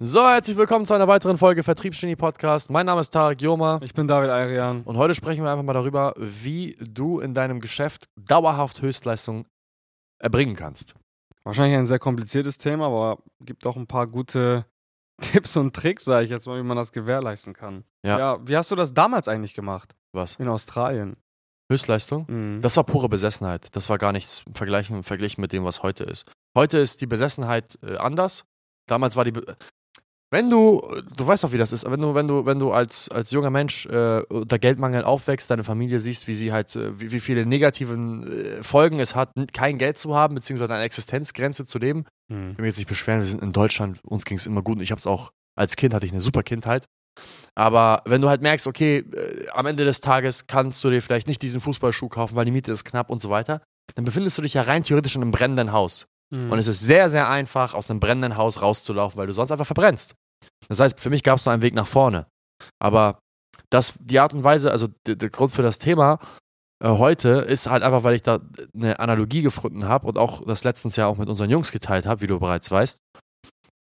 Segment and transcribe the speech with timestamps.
[0.00, 2.70] So, herzlich willkommen zu einer weiteren Folge Vertriebsgenie Podcast.
[2.70, 4.82] Mein Name ist Tarek Joma Ich bin David Ayrian.
[4.82, 9.48] und heute sprechen wir einfach mal darüber, wie du in deinem Geschäft dauerhaft Höchstleistung
[10.20, 10.94] erbringen kannst.
[11.42, 14.66] Wahrscheinlich ein sehr kompliziertes Thema, aber gibt auch ein paar gute
[15.20, 17.82] Tipps und Tricks, sage ich jetzt mal, wie man das gewährleisten kann.
[18.06, 18.38] Ja.
[18.46, 19.96] wie hast du das damals eigentlich gemacht?
[20.12, 20.36] Was?
[20.36, 21.16] In Australien.
[21.72, 22.24] Höchstleistung?
[22.28, 22.60] Mhm.
[22.60, 23.66] Das war pure Besessenheit.
[23.72, 26.30] Das war gar nichts vergleichen, verglichen mit dem, was heute ist.
[26.56, 28.44] Heute ist die Besessenheit äh, anders.
[28.86, 29.32] Damals war die.
[29.32, 29.56] Be
[30.30, 30.82] wenn du,
[31.16, 33.50] du weißt doch, wie das ist, wenn du, wenn du, wenn du als, als junger
[33.50, 37.46] Mensch äh, unter Geldmangel aufwächst, deine Familie siehst, wie sie halt, äh, wie, wie viele
[37.46, 42.04] negativen äh, Folgen es hat, kein Geld zu haben, beziehungsweise eine Existenzgrenze zu leben.
[42.28, 42.50] Mhm.
[42.52, 44.76] Ich will mich jetzt nicht beschweren, wir sind in Deutschland, uns ging es immer gut
[44.76, 46.84] und ich habe es auch, als Kind hatte ich eine super Kindheit.
[47.54, 51.26] Aber wenn du halt merkst, okay, äh, am Ende des Tages kannst du dir vielleicht
[51.26, 53.62] nicht diesen Fußballschuh kaufen, weil die Miete ist knapp und so weiter,
[53.94, 56.06] dann befindest du dich ja rein theoretisch in einem brennenden Haus.
[56.30, 56.52] Mhm.
[56.52, 59.66] Und es ist sehr, sehr einfach, aus einem brennenden Haus rauszulaufen, weil du sonst einfach
[59.66, 60.14] verbrennst.
[60.68, 62.26] Das heißt, für mich gab es nur einen Weg nach vorne.
[62.82, 63.18] Aber
[63.70, 66.18] das, die Art und Weise, also der, Grund für das Thema
[66.82, 68.40] äh, heute ist halt einfach, weil ich da
[68.74, 72.20] eine Analogie gefunden habe und auch das letztens ja auch mit unseren Jungs geteilt habe,
[72.20, 72.98] wie du bereits weißt,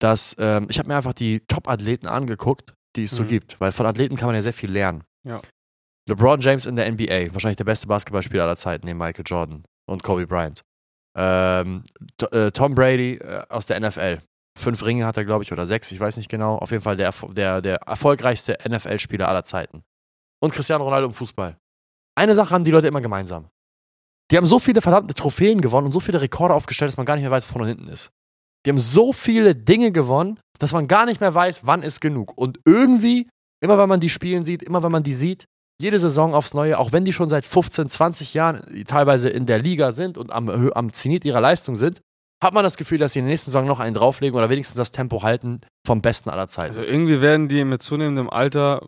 [0.01, 3.28] dass ähm, ich habe mir einfach die Top-Athleten angeguckt, die es so Mhm.
[3.28, 5.05] gibt, weil von Athleten kann man ja sehr viel lernen.
[5.27, 5.41] Ja.
[6.09, 10.03] LeBron James in der NBA, wahrscheinlich der beste Basketballspieler aller Zeiten, neben Michael Jordan und
[10.03, 10.62] Kobe Bryant.
[11.17, 11.83] Ähm,
[12.31, 14.19] äh, Tom Brady äh, aus der NFL.
[14.59, 16.56] Fünf Ringe hat er, glaube ich, oder sechs, ich weiß nicht genau.
[16.56, 19.83] Auf jeden Fall der, der, der erfolgreichste NFL-Spieler aller Zeiten.
[20.41, 21.56] Und Cristiano Ronaldo im Fußball.
[22.14, 23.48] Eine Sache haben die Leute immer gemeinsam.
[24.31, 27.14] Die haben so viele verdammte Trophäen gewonnen und so viele Rekorde aufgestellt, dass man gar
[27.14, 28.11] nicht mehr weiß, wo vorne und hinten ist.
[28.64, 32.37] Die haben so viele Dinge gewonnen, dass man gar nicht mehr weiß, wann ist genug.
[32.37, 33.28] Und irgendwie,
[33.61, 35.44] immer wenn man die spielen sieht, immer wenn man die sieht,
[35.81, 39.59] jede Saison aufs Neue, auch wenn die schon seit 15, 20 Jahren teilweise in der
[39.59, 42.01] Liga sind und am, am Zenit ihrer Leistung sind,
[42.43, 44.77] hat man das Gefühl, dass sie in der nächsten Saison noch einen drauflegen oder wenigstens
[44.77, 46.77] das Tempo halten vom Besten aller Zeiten.
[46.77, 48.87] Also irgendwie werden die mit zunehmendem Alter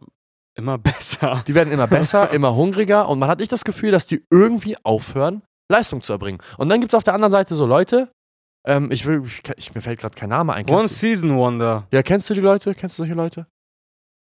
[0.55, 1.45] immer besser.
[1.47, 4.77] Die werden immer besser, immer hungriger und man hat nicht das Gefühl, dass die irgendwie
[4.85, 6.41] aufhören, Leistung zu erbringen.
[6.57, 8.11] Und dann gibt es auf der anderen Seite so Leute,
[8.67, 10.69] ähm, ich will, ich, ich, mir fällt gerade kein Name ein.
[10.69, 11.87] One Season Wonder.
[11.91, 12.75] ja, kennst du die Leute?
[12.75, 13.47] Kennst du solche Leute?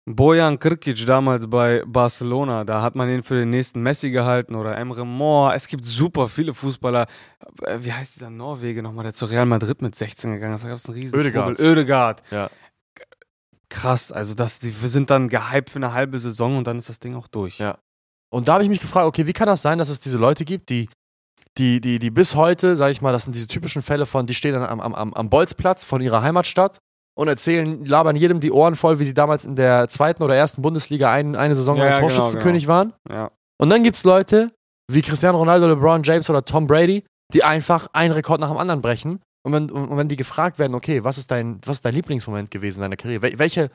[0.07, 4.77] Bojan Krkic damals bei Barcelona, da hat man ihn für den nächsten Messi gehalten oder
[4.77, 5.55] Emre Mor.
[5.55, 7.07] Es gibt super viele Fußballer.
[7.63, 10.65] Äh, Wie heißt dieser Norwege nochmal, der zu Real Madrid mit 16 gegangen ist?
[10.65, 11.57] Da gab es einen riesen Ödegaard.
[11.57, 11.73] Trubel.
[11.73, 12.23] Ödegaard.
[12.31, 12.51] Ja.
[13.71, 17.01] Krass, also das, die sind dann gehypt für eine halbe Saison und dann ist das
[17.01, 17.59] Ding auch durch.
[17.59, 17.79] Ja.
[18.31, 20.45] Und da habe ich mich gefragt, okay, wie kann das sein, dass es diese Leute
[20.45, 20.91] gibt, die,
[21.57, 24.35] die, die, die bis heute, sage ich mal, das sind diese typischen Fälle von, die
[24.35, 26.79] stehen dann am, am am Bolzplatz von ihrer Heimatstadt
[27.17, 30.63] und erzählen, labern jedem die Ohren voll, wie sie damals in der zweiten oder ersten
[30.63, 32.93] Bundesliga ein, eine Saison lang ja, genau, Torschützenkönig waren.
[33.09, 33.31] Ja.
[33.61, 34.53] Und dann gibt es Leute
[34.91, 38.83] wie Cristiano Ronaldo, LeBron James oder Tom Brady, die einfach einen Rekord nach dem anderen
[38.83, 39.21] brechen.
[39.47, 42.51] Und wenn, und wenn die gefragt werden, okay, was ist dein, was ist dein Lieblingsmoment
[42.51, 43.23] gewesen in deiner Karriere?
[43.23, 43.71] Wel welche,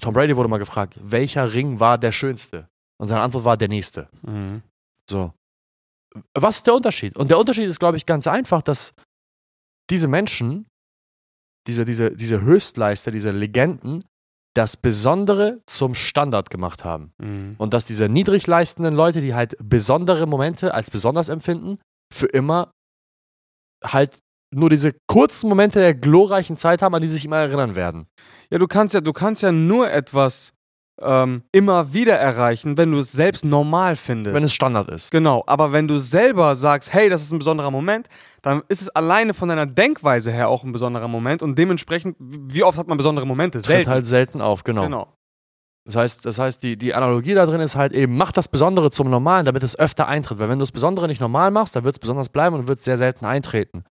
[0.00, 2.68] Tom Brady wurde mal gefragt, welcher Ring war der schönste?
[3.00, 4.08] Und seine Antwort war der nächste.
[4.22, 4.62] Mhm.
[5.08, 5.32] So.
[6.34, 7.16] Was ist der Unterschied?
[7.16, 8.94] Und der Unterschied ist, glaube ich, ganz einfach, dass
[9.90, 10.66] diese Menschen,
[11.66, 14.04] diese, diese, diese Höchstleister, diese Legenden,
[14.54, 17.12] das Besondere zum Standard gemacht haben.
[17.18, 17.54] Mhm.
[17.58, 21.78] Und dass diese niedrig leistenden Leute, die halt besondere Momente als besonders empfinden,
[22.12, 22.72] für immer
[23.84, 24.18] halt
[24.52, 28.06] nur diese kurzen Momente der glorreichen Zeit haben, an die sie sich immer erinnern werden.
[28.50, 30.52] Ja, du kannst ja, du kannst ja nur etwas
[31.00, 34.34] ähm, immer wieder erreichen, wenn du es selbst normal findest.
[34.34, 35.10] Wenn es Standard ist.
[35.10, 38.08] Genau, aber wenn du selber sagst, hey, das ist ein besonderer Moment,
[38.42, 42.64] dann ist es alleine von deiner Denkweise her auch ein besonderer Moment und dementsprechend, wie
[42.64, 43.62] oft hat man besondere Momente?
[43.62, 44.82] Tritt halt selten auf, genau.
[44.82, 45.08] Genau.
[45.86, 48.90] Das heißt, das heißt die, die Analogie da drin ist halt eben, mach das Besondere
[48.90, 50.38] zum Normalen, damit es öfter eintritt.
[50.38, 52.80] Weil wenn du das Besondere nicht normal machst, dann wird es besonders bleiben und wird
[52.80, 53.84] sehr selten eintreten.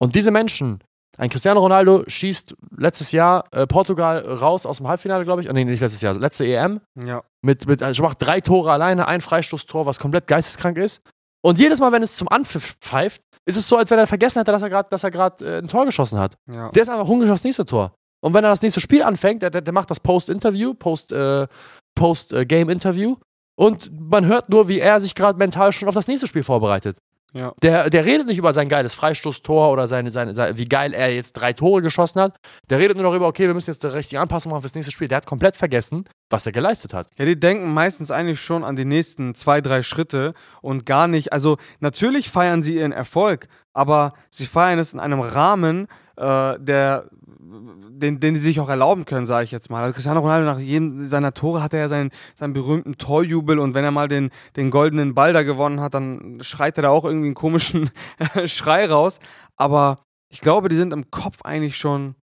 [0.00, 0.82] Und diese Menschen,
[1.18, 5.50] ein Cristiano Ronaldo schießt letztes Jahr äh, Portugal raus aus dem Halbfinale, glaube ich.
[5.50, 6.80] Oh, nee, nicht letztes Jahr, letzte EM.
[7.04, 7.24] Ja.
[7.42, 11.02] Mit, mit, also macht drei Tore alleine, ein Freistoßtor, was komplett geisteskrank ist.
[11.44, 14.38] Und jedes Mal, wenn es zum Anpfiff pfeift, ist es so, als wenn er vergessen
[14.38, 16.36] hätte, dass er gerade dass er äh, ein Tor geschossen hat.
[16.48, 16.70] ja.
[16.70, 17.94] Der ist einfach hungrig aufs nächste Tor.
[18.20, 23.16] Und wenn er das nächste Spiel anfängt, der, der, der macht das Post-Interview, Post-Game-Interview.
[23.58, 26.98] und man hört nur, wie er sich gerade mental schon auf das nächste Spiel vorbereitet.
[27.34, 27.52] Ja.
[27.62, 31.14] Der, der redet nicht über sein geiles Freistoßtor oder seine, seine, seine, wie geil er
[31.14, 32.36] jetzt drei Tore geschossen hat.
[32.70, 35.08] Der redet nur darüber, okay, wir müssen jetzt die richtige Anpassung machen fürs nächste Spiel.
[35.08, 37.08] Der hat komplett vergessen, was er geleistet hat.
[37.16, 41.32] Ja, die denken meistens eigentlich schon an die nächsten zwei, drei Schritte und gar nicht.
[41.32, 45.86] Also, natürlich feiern sie ihren Erfolg, aber sie feiern es in einem Rahmen,
[46.16, 47.08] äh, der,
[47.40, 49.82] den, den sie sich auch erlauben können, sage ich jetzt mal.
[49.82, 53.74] Also Cristiano Ronaldo, nach jedem seiner Tore hat er ja seinen, seinen berühmten Torjubel und
[53.74, 57.04] wenn er mal den, den goldenen Ball da gewonnen hat, dann schreit er da auch
[57.04, 57.90] irgendwie einen komischen
[58.46, 59.20] Schrei raus.
[59.56, 62.16] Aber ich glaube, die sind im Kopf eigentlich schon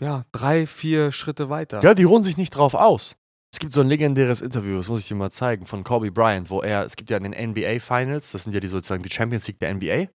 [0.00, 1.80] ja, drei, vier Schritte weiter.
[1.82, 3.16] Ja, die ruhen sich nicht drauf aus.
[3.54, 6.50] Es gibt so ein legendäres Interview, das muss ich dir mal zeigen, von Kobe Bryant,
[6.50, 9.12] wo er, es gibt ja in den NBA Finals, das sind ja die sozusagen die
[9.12, 10.08] Champions League der NBA.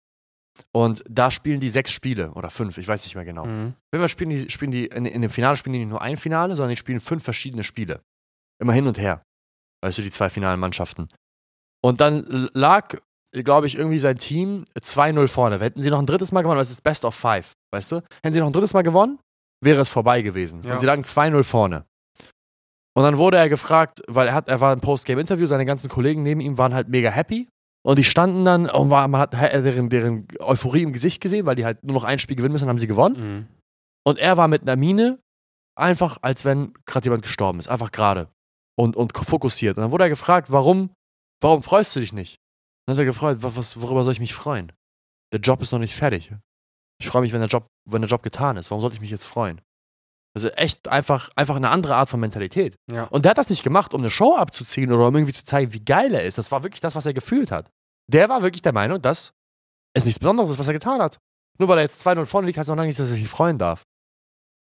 [0.73, 3.44] Und da spielen die sechs Spiele oder fünf, ich weiß nicht mehr genau.
[3.44, 3.75] Mhm.
[3.91, 6.17] Wenn wir spielen, die, spielen die, in, in dem Finale spielen die nicht nur ein
[6.17, 8.00] Finale, sondern die spielen fünf verschiedene Spiele.
[8.59, 9.23] Immer hin und her.
[9.83, 11.06] Weißt du, die zwei finalen Mannschaften.
[11.85, 12.97] Und dann lag,
[13.33, 15.61] glaube ich, irgendwie sein Team 2-0 vorne.
[15.61, 17.97] Hätten sie noch ein drittes Mal gewonnen, das ist Best of Five, weißt du?
[18.23, 19.19] Hätten sie noch ein drittes Mal gewonnen,
[19.62, 20.62] wäre es vorbei gewesen.
[20.62, 20.73] Ja.
[20.73, 21.85] Und sie lagen 2-0 vorne.
[22.96, 26.22] Und dann wurde er gefragt, weil er, hat, er war im Postgame-Interview, seine ganzen Kollegen
[26.22, 27.46] neben ihm waren halt mega happy.
[27.84, 31.56] Und die standen dann, und war, man hat deren, deren Euphorie im Gesicht gesehen, weil
[31.56, 33.16] die halt nur noch ein Spiel gewinnen müssen, dann haben sie gewonnen.
[33.20, 33.48] Mhm.
[34.06, 35.20] Und er war mit einer Miene,
[35.78, 37.69] einfach als wenn gerade jemand gestorben ist.
[37.69, 38.31] Einfach gerade.
[38.78, 39.76] Und, und fokussiert.
[39.76, 40.90] Und dann wurde er gefragt, warum,
[41.42, 42.37] warum freust du dich nicht?
[42.87, 44.72] Dann hat er gefragt, was, worüber soll ich mich freuen?
[45.34, 46.32] Der Job ist noch nicht fertig.
[46.99, 48.70] Ich freue mich, wenn der, Job, wenn der Job getan ist.
[48.70, 49.60] Warum sollte ich mich jetzt freuen?
[50.37, 52.77] Also echt einfach, einfach eine andere Art von Mentalität.
[52.93, 53.05] Ja.
[53.05, 55.73] Und der hat das nicht gemacht, um eine Show abzuziehen oder um irgendwie zu zeigen,
[55.73, 56.37] wie geil er ist.
[56.37, 57.71] Das war wirklich das, was er gefühlt hat.
[58.12, 59.33] Der war wirklich der Meinung, dass
[59.94, 61.17] es nichts Besonderes ist, was er getan hat.
[61.59, 63.56] Nur weil er jetzt 2-0 vorne liegt, heißt noch lange nicht, dass er sich freuen
[63.56, 63.83] darf.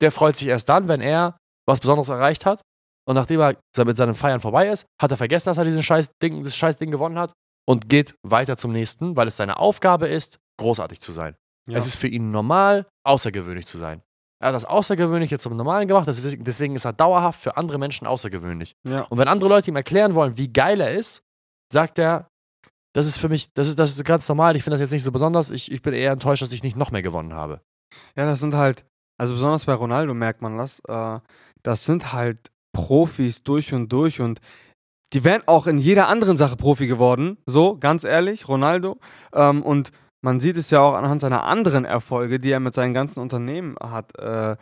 [0.02, 2.60] Der freut sich erst dann, wenn er was Besonderes erreicht hat.
[3.08, 3.56] Und nachdem er
[3.86, 6.76] mit seinen Feiern vorbei ist, hat er vergessen, dass er diesen scheiß Ding, dieses scheiß
[6.76, 7.32] Ding gewonnen hat
[7.66, 11.36] und geht weiter zum nächsten, weil es seine Aufgabe ist, großartig zu sein.
[11.66, 11.78] Ja.
[11.78, 14.02] Es ist für ihn normal, außergewöhnlich zu sein.
[14.44, 18.76] Er hat das Außergewöhnliche zum Normalen gemacht, deswegen ist er dauerhaft für andere Menschen außergewöhnlich.
[18.86, 19.00] ja.
[19.04, 21.22] Und wenn andere Leute ihm erklären wollen, wie geil er ist,
[21.72, 22.28] sagt er,
[22.92, 25.02] das ist für mich, das ist, das ist ganz normal, ich finde das jetzt nicht
[25.02, 27.62] so besonders, ich, ich bin eher enttäuscht, dass ich nicht noch mehr gewonnen habe.
[28.18, 28.84] Ja, das sind halt,
[29.16, 31.20] also besonders bei Ronaldo merkt man das, äh,
[31.62, 34.40] das sind halt Profis durch und durch und
[35.14, 38.98] die wären auch in jeder anderen Sache Profi geworden, so, ganz ehrlich, Ronaldo.
[39.32, 39.90] Ähm, und
[40.24, 43.76] man sieht es ja auch anhand seiner anderen Erfolge, die er mit seinen ganzen Unternehmen
[43.78, 44.56] hat, äh,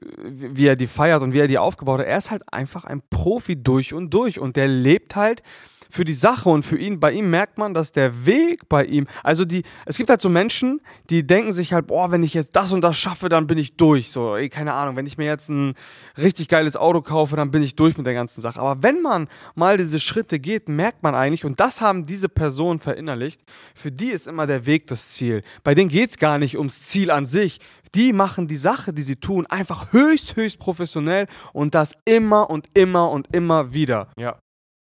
[0.00, 2.06] wie er die feiert und wie er die aufgebaut hat.
[2.06, 5.42] Er ist halt einfach ein Profi durch und durch und der lebt halt
[5.90, 9.06] für die Sache und für ihn, bei ihm merkt man, dass der Weg bei ihm,
[9.22, 10.80] also die, es gibt halt so Menschen,
[11.10, 13.76] die denken sich halt, boah, wenn ich jetzt das und das schaffe, dann bin ich
[13.76, 14.10] durch.
[14.10, 15.74] So, ey, keine Ahnung, wenn ich mir jetzt ein
[16.16, 18.60] richtig geiles Auto kaufe, dann bin ich durch mit der ganzen Sache.
[18.60, 22.80] Aber wenn man mal diese Schritte geht, merkt man eigentlich, und das haben diese Personen
[22.80, 23.40] verinnerlicht,
[23.74, 25.42] für die ist immer der Weg das Ziel.
[25.64, 27.60] Bei denen geht es gar nicht ums Ziel an sich.
[27.94, 32.68] Die machen die Sache, die sie tun, einfach höchst, höchst professionell und das immer und
[32.74, 34.08] immer und immer wieder.
[34.18, 34.38] Ja.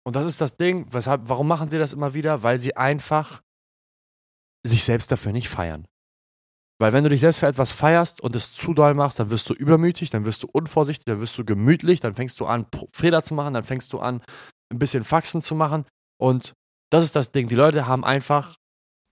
[0.06, 2.42] Und das ist das Ding, weshalb, warum machen sie das immer wieder?
[2.42, 3.42] Weil sie einfach
[4.66, 5.86] sich selbst dafür nicht feiern.
[6.80, 9.48] Weil wenn du dich selbst für etwas feierst und es zu doll machst, dann wirst
[9.48, 13.22] du übermütig, dann wirst du unvorsichtig, dann wirst du gemütlich, dann fängst du an, Fehler
[13.22, 14.22] zu machen, dann fängst du an,
[14.72, 15.86] ein bisschen Faxen zu machen.
[16.20, 16.52] Und
[16.90, 17.48] das ist das Ding.
[17.48, 18.56] Die Leute haben einfach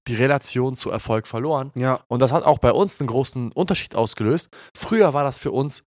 [0.09, 1.71] die Relation zu Erfolg verloren.
[1.77, 4.49] Ja, Und das hat auch bei uns einen großen Unterschied ausgelöst.
[4.77, 5.85] Früher war das für uns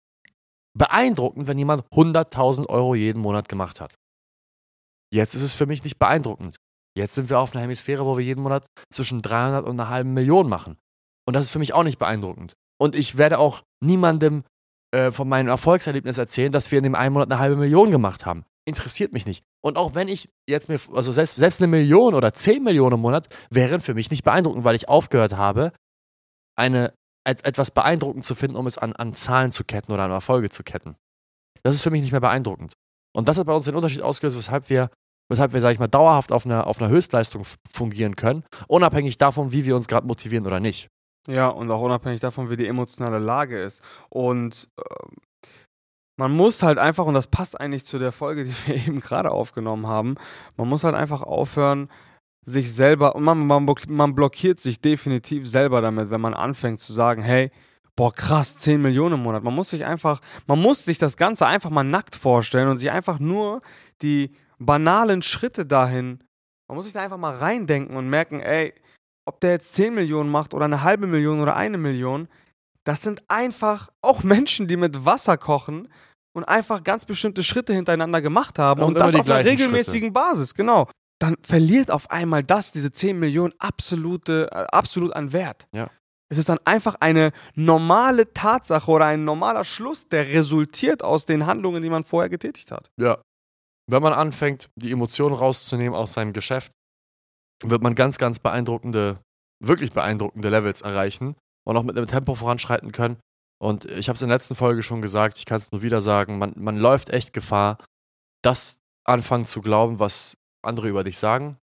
[0.76, 3.99] beeindruckend, wenn jemand 100.000 Euro jeden Monat gemacht hat.
[5.14, 6.58] Jetzt ist es für mich nicht beeindruckend.
[6.98, 10.14] Jetzt sind wir auf einer Hemisphäre, wo wir jeden Monat zwischen 300 und einer halben
[10.14, 10.78] Million machen.
[11.28, 12.54] Und das ist für mich auch nicht beeindruckend.
[12.82, 14.44] Und ich werde auch niemandem
[14.92, 18.26] äh, von meinem Erfolgserlebnis erzählen, dass wir in dem einen Monat eine halbe Million gemacht
[18.26, 18.46] haben.
[18.66, 19.44] Interessiert mich nicht.
[19.64, 23.02] Und auch wenn ich jetzt mir, also selbst, selbst eine Million oder 10 Millionen im
[23.02, 25.74] Monat wären für mich nicht beeindruckend, weil ich aufgehört habe,
[26.58, 26.94] eine,
[27.28, 30.50] et, etwas beeindruckend zu finden, um es an, an Zahlen zu ketten oder an Erfolge
[30.50, 30.96] zu ketten.
[31.64, 32.74] Das ist für mich nicht mehr beeindruckend.
[33.16, 34.90] Und das hat bei uns den Unterschied ausgelöst, weshalb wir,
[35.30, 39.52] weshalb wir, sag ich mal, dauerhaft auf einer, auf einer Höchstleistung fungieren können, unabhängig davon,
[39.52, 40.90] wie wir uns gerade motivieren oder nicht.
[41.28, 43.84] Ja, und auch unabhängig davon, wie die emotionale Lage ist.
[44.10, 45.16] Und ähm,
[46.18, 49.32] man muss halt einfach, und das passt eigentlich zu der Folge, die wir eben gerade
[49.32, 50.16] aufgenommen haben,
[50.58, 51.90] man muss halt einfach aufhören,
[52.46, 56.94] sich selber, und man, man, man blockiert sich definitiv selber damit, wenn man anfängt zu
[56.94, 57.52] sagen, hey,
[58.00, 59.44] boah, krass, 10 Millionen im Monat.
[59.44, 62.90] Man muss sich einfach, man muss sich das Ganze einfach mal nackt vorstellen und sich
[62.92, 63.62] einfach nur
[64.02, 66.24] die banalen Schritte dahin,
[66.70, 68.74] man muss sich da einfach mal reindenken und merken, ey,
[69.26, 72.30] ob der jetzt 10 Millionen macht oder eine halbe Million oder eine Million,
[72.86, 75.90] das sind einfach auch Menschen, die mit Wasser kochen
[76.34, 80.54] und einfach ganz bestimmte Schritte hintereinander gemacht haben Und und, das auf einer regelmäßigen Basis,
[80.54, 80.88] genau.
[81.20, 85.68] Dann verliert auf einmal das, diese 10 Millionen, absolute, äh, absolut an Wert.
[85.74, 85.90] Ja.
[86.32, 91.48] Es ist dann einfach eine normale Tatsache oder ein normaler Schluss, der resultiert aus den
[91.48, 92.92] Handlungen, die man vorher getätigt hat.
[92.98, 93.22] Ja.
[93.90, 96.72] Wenn man anfängt, die Emotionen rauszunehmen aus seinem Geschäft,
[97.64, 99.20] wird man ganz, ganz beeindruckende,
[99.64, 101.36] wirklich beeindruckende Levels erreichen
[101.68, 103.20] und auch mit einem Tempo voranschreiten können.
[103.60, 106.00] Und ich habe es in der letzten Folge schon gesagt, ich kann es nur wieder
[106.00, 107.78] sagen, man, man läuft echt Gefahr,
[108.44, 111.58] das anfangen zu glauben, was andere über dich sagen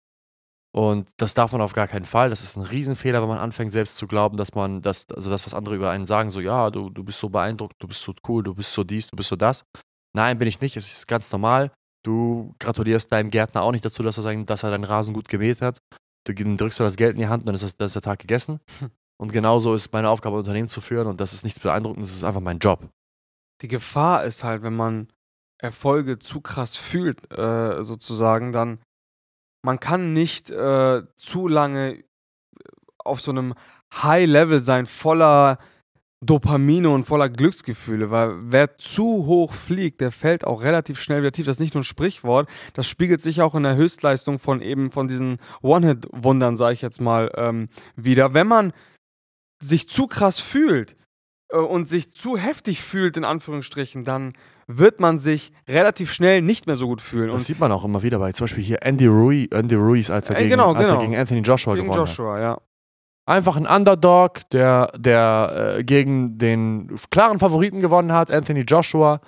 [0.76, 2.28] Und das darf man auf gar keinen Fall.
[2.28, 5.46] Das ist ein Riesenfehler, wenn man anfängt, selbst zu glauben, dass man das, also das,
[5.46, 8.14] was andere über einen sagen, so, ja, du, du bist so beeindruckt, du bist so
[8.28, 9.64] cool, du bist so dies, du bist so das.
[10.14, 10.76] Nein, bin ich nicht.
[10.76, 11.72] Es ist ganz normal.
[12.04, 15.30] Du gratulierst deinem Gärtner auch nicht dazu, dass er, sein, dass er deinen Rasen gut
[15.30, 15.78] gemäht hat.
[16.24, 18.02] Du drückst du das Geld in die Hand und dann ist, das, dann ist der
[18.02, 18.60] Tag gegessen.
[19.18, 22.18] Und genauso ist meine Aufgabe, ein Unternehmen zu führen und das ist nichts Beeindruckendes, das
[22.18, 22.86] ist einfach mein Job.
[23.62, 25.08] Die Gefahr ist halt, wenn man
[25.56, 28.78] Erfolge zu krass fühlt, äh, sozusagen, dann
[29.66, 32.04] man kann nicht äh, zu lange
[32.98, 33.54] auf so einem
[33.92, 35.58] High-Level sein, voller
[36.24, 41.32] Dopamine und voller Glücksgefühle, weil wer zu hoch fliegt, der fällt auch relativ schnell wieder
[41.32, 41.46] tief.
[41.46, 44.92] Das ist nicht nur ein Sprichwort, das spiegelt sich auch in der Höchstleistung von eben
[44.92, 48.34] von diesen One-Hit-Wundern, sage ich jetzt mal, ähm, wieder.
[48.34, 48.72] Wenn man
[49.60, 50.96] sich zu krass fühlt
[51.48, 54.32] äh, und sich zu heftig fühlt, in Anführungsstrichen, dann
[54.66, 57.28] wird man sich relativ schnell nicht mehr so gut fühlen.
[57.28, 60.10] Das und sieht man auch immer wieder bei zum Beispiel hier Andy, Rui, Andy Ruiz,
[60.10, 61.00] als er, Äh, gegen, genau, als er genau.
[61.00, 62.50] gegen Anthony Joshua gegen gewonnen Joshua, ja.
[62.52, 62.62] hat.
[63.28, 69.20] Einfach ein Underdog, der, der äh, gegen den klaren Favoriten gewonnen hat, Anthony Joshua.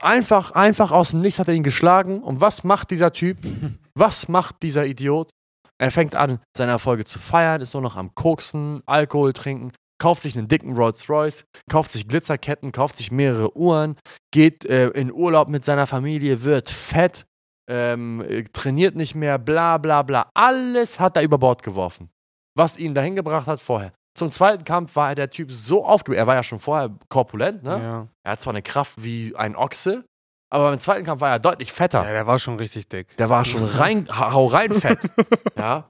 [0.00, 2.22] Einfach, einfach aus dem Nichts hat er ihn geschlagen.
[2.22, 3.38] Und was macht dieser Typ?
[3.96, 5.30] Was macht dieser Idiot?
[5.78, 10.22] Er fängt an, seine Erfolge zu feiern, ist nur noch am Koksen, Alkohol trinken, kauft
[10.22, 13.96] sich einen dicken Rolls Royce, kauft sich Glitzerketten, kauft sich mehrere Uhren,
[14.32, 17.24] geht äh, in Urlaub mit seiner Familie, wird fett,
[17.70, 20.28] ähm, äh, trainiert nicht mehr, bla bla bla.
[20.34, 22.10] Alles hat er über Bord geworfen,
[22.56, 23.92] was ihn dahin gebracht hat vorher.
[24.16, 26.18] Zum zweiten Kampf war der Typ so aufgebaut.
[26.18, 27.70] Er war ja schon vorher korpulent, ne?
[27.82, 28.08] Ja.
[28.24, 30.04] Er hat zwar eine Kraft wie ein Ochse,
[30.52, 32.04] aber beim zweiten Kampf war er deutlich fetter.
[32.04, 33.16] ja, der war schon richtig dick.
[33.16, 35.08] Der war schon rein, ha- hau rein fett.
[35.58, 35.88] ja.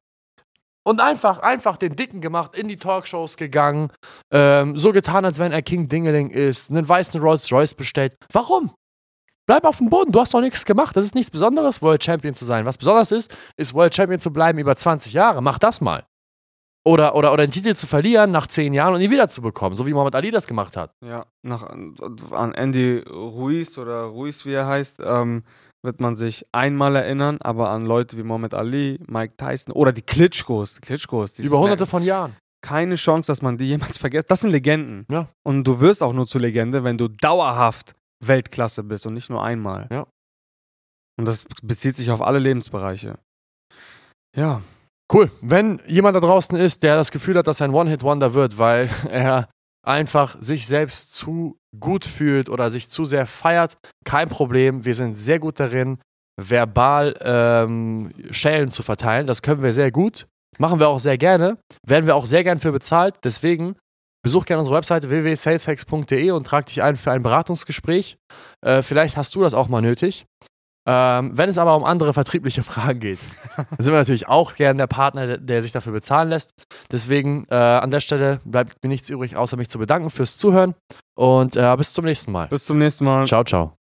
[0.87, 3.91] Und einfach, einfach den Dicken gemacht, in die Talkshows gegangen,
[4.31, 8.17] ähm, so getan, als wenn er King Dingeling ist, einen weißen Rolls Royce bestellt.
[8.33, 8.71] Warum?
[9.47, 10.97] Bleib auf dem Boden, du hast doch nichts gemacht.
[10.97, 12.65] Das ist nichts Besonderes, World Champion zu sein.
[12.65, 15.43] Was besonders ist, ist World Champion zu bleiben über 20 Jahre.
[15.43, 16.05] Mach das mal.
[16.87, 19.95] Oder, oder, oder den Titel zu verlieren nach 10 Jahren und ihn wiederzubekommen, so wie
[19.95, 20.93] Muhammad Ali das gemacht hat.
[21.03, 25.45] Ja, nach, an Andy Ruiz oder Ruiz, wie er heißt, ähm,
[25.85, 30.03] wird man sich einmal erinnern, aber an Leute wie Muhammad Ali, Mike Tyson oder die
[30.03, 30.75] Klitschkos.
[30.77, 32.35] Die Klitschkos die Über hunderte von Jahren.
[32.63, 34.31] keine Chance, dass man die jemals vergisst.
[34.31, 35.05] Das sind Legenden.
[35.11, 35.29] Ja.
[35.45, 39.45] Und du wirst auch nur zur Legende, wenn du dauerhaft Weltklasse bist und nicht nur
[39.45, 39.87] einmal.
[39.93, 40.07] Ja.
[41.19, 43.19] Und das bezieht sich auf alle Lebensbereiche.
[44.35, 44.63] Ja.
[45.13, 45.31] Cool.
[45.43, 48.89] Wenn jemand da draußen ist, der das Gefühl hat, dass er ein One-Hit-Wonder wird, weil
[49.11, 49.49] er
[49.87, 54.85] einfach sich selbst zu gut fühlt oder sich zu sehr feiert, kein Problem.
[54.85, 55.99] Wir sind sehr gut darin,
[56.41, 59.27] verbal ähm, Schellen zu verteilen.
[59.27, 60.27] Das können wir sehr gut.
[60.59, 61.59] Machen wir auch sehr gerne.
[61.87, 63.17] Werden wir auch sehr gern für bezahlt.
[63.25, 63.77] Deswegen
[64.23, 68.17] besuch gerne unsere Webseite www.saleshacks.de und trag dich ein für ein Beratungsgespräch.
[68.65, 70.27] Äh, vielleicht hast du das auch mal nötig.
[70.87, 73.19] Ähm, wenn es aber um andere vertriebliche Fragen geht,
[73.57, 76.53] dann sind wir natürlich auch gern der Partner, der, der sich dafür bezahlen lässt.
[76.91, 80.75] Deswegen äh, an der Stelle bleibt mir nichts übrig, außer mich zu bedanken fürs Zuhören
[81.15, 82.49] und äh, bis zum nächsten Mal.
[82.49, 83.27] Bis zum nächsten Mal.
[83.27, 83.84] Ciao, ciao.